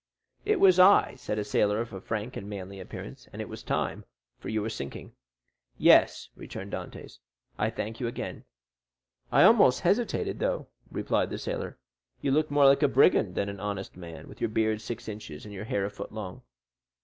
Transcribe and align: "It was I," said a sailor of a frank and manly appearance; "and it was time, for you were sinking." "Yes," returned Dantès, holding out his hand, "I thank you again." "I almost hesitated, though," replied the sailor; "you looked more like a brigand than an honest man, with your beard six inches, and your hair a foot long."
"It 0.45 0.59
was 0.59 0.79
I," 0.79 1.13
said 1.13 1.37
a 1.37 1.43
sailor 1.43 1.79
of 1.79 1.93
a 1.93 2.01
frank 2.01 2.35
and 2.35 2.49
manly 2.49 2.79
appearance; 2.79 3.27
"and 3.31 3.39
it 3.39 3.47
was 3.47 3.61
time, 3.61 4.03
for 4.39 4.49
you 4.49 4.63
were 4.63 4.69
sinking." 4.71 5.11
"Yes," 5.77 6.29
returned 6.35 6.71
Dantès, 6.71 6.71
holding 6.79 6.89
out 6.97 7.03
his 7.03 7.19
hand, 7.19 7.21
"I 7.59 7.69
thank 7.69 7.99
you 7.99 8.07
again." 8.07 8.43
"I 9.31 9.43
almost 9.43 9.81
hesitated, 9.81 10.39
though," 10.39 10.65
replied 10.89 11.29
the 11.29 11.37
sailor; 11.37 11.77
"you 12.19 12.31
looked 12.31 12.49
more 12.49 12.65
like 12.65 12.81
a 12.81 12.87
brigand 12.87 13.35
than 13.35 13.47
an 13.47 13.59
honest 13.59 13.95
man, 13.95 14.27
with 14.27 14.41
your 14.41 14.49
beard 14.49 14.81
six 14.81 15.07
inches, 15.07 15.45
and 15.45 15.53
your 15.53 15.65
hair 15.65 15.85
a 15.85 15.91
foot 15.91 16.11
long." 16.11 16.41